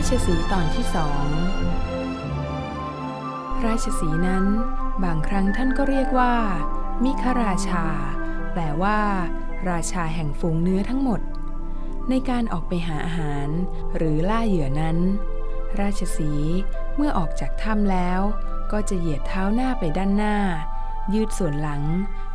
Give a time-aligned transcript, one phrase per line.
[0.00, 1.26] ราชสีตอนที่สอง
[3.66, 4.44] ราชสีนั้น
[5.04, 6.34] บางครั้งท่านก็เรียกว่า
[7.04, 7.86] มิคราชา
[8.52, 9.00] แปลว่า
[9.70, 11.20] ราชาแห่งฝูงเนื้อทั้งหมด
[12.08, 13.48] ในการออกไปหาอาหาร
[13.96, 14.98] หรือล่าเหยื่อนั้น
[15.80, 16.32] ราชสี
[16.96, 18.20] เมื่อออกจากถ้ำแล้ว
[18.72, 20.36] ก็จะเหยียดเท้าหน้าไปด้านหน้า
[21.14, 21.82] ยืดส่วนหลัง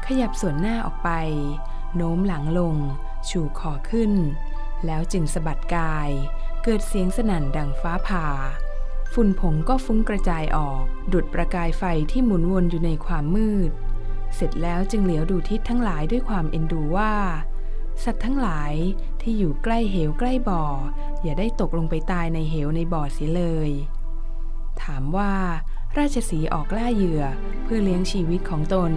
[0.05, 1.09] ขยับส่วนหน้าออกไป
[1.95, 2.75] โน้มหลังลง
[3.29, 4.11] ชูคอขึ้น
[4.87, 6.09] แล้วจึงสะบัดกาย
[6.63, 8.27] เกิดเสียงสนั่นดังฟ้าผ่า
[9.13, 10.83] ฝุ่นผงก็ฟุ้งกระจายออก
[11.13, 13.71] ดุดประกายไฟที่หมุนวนอยู่ในความมืด
[14.35, 17.13] เสร็จแล้วจึงเหลียวดูทิศทั้งหลายด้วยความเอ็นดูว่า
[18.03, 18.73] สัตว์ทั้งหลาย
[19.21, 20.63] ที่อยู่ใกล้เหวใกล้บ่อ
[21.23, 23.69] อย่าได้ตกลงไปตายในเหวในบ่อเสียเลย
[24.83, 25.33] ถามว่า
[25.97, 27.23] ราชสีออกล่าเหยื่อ
[27.63, 28.91] เพื่อเลี้ยงชีวิตของตน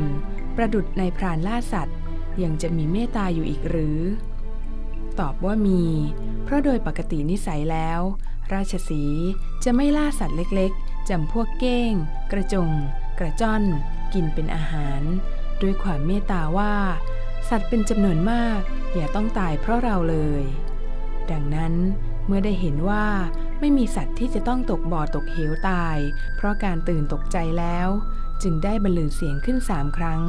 [0.56, 1.98] ประดุดในพรานล่าสัตว์
[2.42, 4.00] ยังจะมีเมตตาอยู่อีกหรือ
[5.20, 5.84] ตอบว่ามี
[6.44, 8.00] เพราะโดยปกตินิสัยแล้ว
[8.52, 9.04] ราชสี
[9.64, 11.92] จะไม่ล่าสัตว์เล็กๆจำพวกเก้ง
[12.32, 12.70] กระจง
[13.18, 13.62] กระจ้อน
[14.14, 15.02] กินเป็นอาหาร
[15.62, 16.74] ด้วยความเมตตาว่า
[17.48, 18.60] สัตว์เป็นจำนวนมาก
[18.94, 20.42] อย่าต้องตายเพราะเราเลย
[21.30, 21.74] ดังนั้น
[22.26, 23.06] เมื่อได้เห็นว่า
[23.60, 25.96] ไม่มีสัตว์ที่จะต้องตกบ่อตกเหวตาย
[26.36, 27.88] เพราะการตื่นตกใจแล้ว
[28.42, 30.22] จึงได้บรรลือเสียงขึ้นสามครั้ง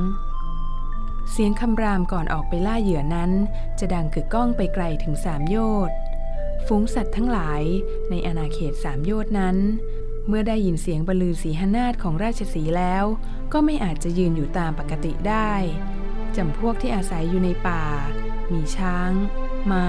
[1.31, 3.31] เสียงคำรามก่อนออกไปล่าเหยื่อนั้น
[3.79, 5.95] จะดังกึกก้องไปไกลถึงสามโยชน์
[6.67, 7.63] ฝูงสัตว์ทั้งหลาย
[8.09, 9.57] ในอาณาเขตสามโยชน์นั้น
[10.27, 13.05] เมื่อได้ยินเสียงบรรลือสีหนาฏของราชสีแล้ว
[13.53, 15.51] ก็ไม่อาจจะยืนอยู่ตามปกติได้
[16.35, 17.83] จำพวกที่อาศัยอยู่ในป่า
[18.51, 19.11] มีช้าง
[19.71, 19.87] ม้า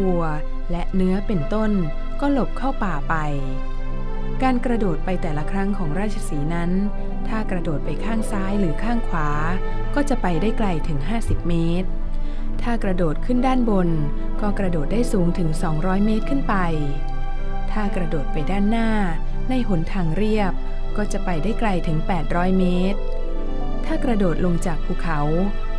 [0.00, 0.24] วัว
[0.70, 1.70] และเนื้อเป็นต้น
[2.20, 3.14] ก็หลบเข้าป่าไป
[4.44, 6.70] การกระโดดไปแต่ละครั้งของราชสีนั้น
[7.28, 9.30] ถ้ากระโดดไปข้างซ้ายหรือข้างขวา
[9.94, 11.88] ก็จะไปได้ไกลถึง 50 เมตร
[12.62, 13.88] ถ้ากระโดดขึ้นด้านบน
[14.40, 15.48] ก็กระโดดได้สูงถึง
[15.78, 16.54] 200 เมตรขึ้นไป
[17.72, 18.90] ถ้ากระโดดไปด้านหน้า
[19.48, 20.52] ในหนทางเรียบ
[20.96, 21.98] ก็จะไปได้ไกลถึง
[22.28, 23.00] 800 เมตร
[23.84, 25.20] ถ้ากระโดดลงจากภูเขา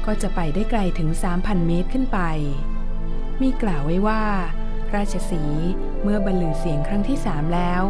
[0.06, 1.10] ก็จะไปได้ไกลถึง
[1.40, 2.20] 3,000 เมตรขึ้นไป
[3.42, 4.24] มีกล่าวไว้ว่า
[4.96, 5.44] ราชสี
[6.04, 7.84] เมื่อบรรลือเสียงครั้งที่สามแล้ว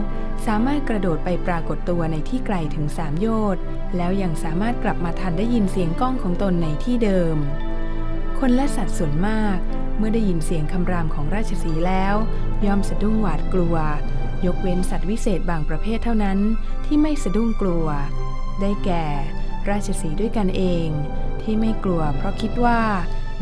[0.46, 3.62] สามารถกระโดดไปปรากฏตัวในที่ไกลถึงสามโยชน์
[3.98, 7.38] แล้วยังสามารถกลับมาทันได้ยินเสียงก้องของตนในที่เดิม
[8.40, 9.58] คนและสัตว์ส่วนมาก
[9.98, 12.16] เมื่อได้ยินเสียงคำรามของราชสีแล้ว
[12.66, 13.76] ย่อมสะดุ้งหวาดกลัว
[14.46, 16.40] ยกเว้นสัตว์วิเศษบางประเภทเท่านั้น
[16.86, 17.88] ที่ไม่สะดุ้งกลัว
[18.62, 19.06] ได้แก่
[19.70, 20.88] ราชสีด้วยกันเอง
[21.42, 22.82] ที่ไม่กลัวเพราะคิดว่า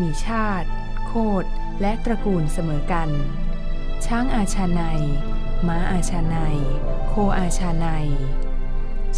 [0.02, 0.68] มีชาติ
[1.08, 1.14] โค
[1.44, 1.46] ด
[1.82, 3.10] และตระกูลเสมอกัน
[4.06, 4.82] ช้างอาชาใน
[5.68, 6.36] ม้าอาชาใน
[7.08, 7.88] โคอาชาใน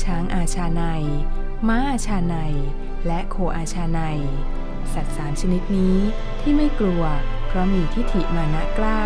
[0.01, 0.81] ช้างอาชาใน
[1.67, 2.35] ม้าอาชาใน
[3.07, 3.99] และโคอาชาใน
[4.93, 5.97] สัตว์สามชนิดนี้
[6.41, 7.03] ที่ไม่กลัว
[7.47, 9.03] เพราะมีทิฏฐิมานะกล้า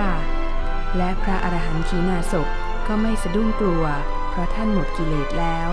[0.97, 2.47] และพระอรหันต์ขีณาสพ
[2.87, 3.85] ก็ไม่สะดุ้งกลัว
[4.29, 5.69] เพราะท่านหมดกิเลสแล้ว